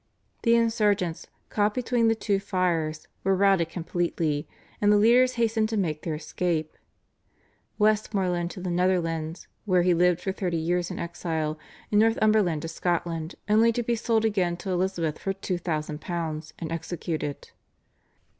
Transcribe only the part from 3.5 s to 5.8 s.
completely, and the leaders hastened to